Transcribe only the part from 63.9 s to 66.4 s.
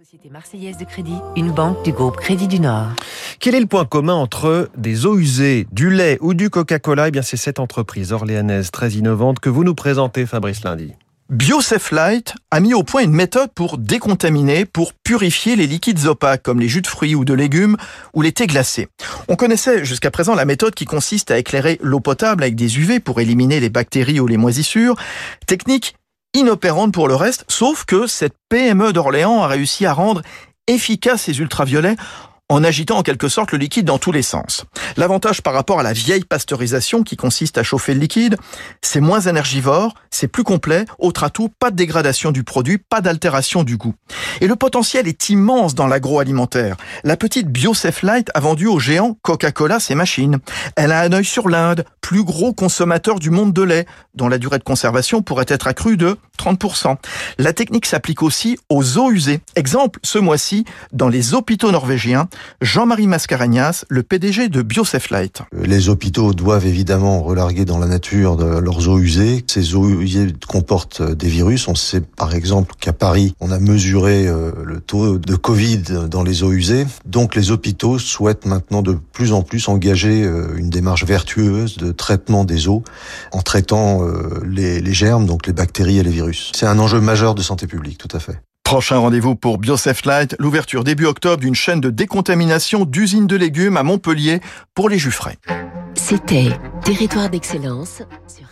PDG de BioSafelight. Les hôpitaux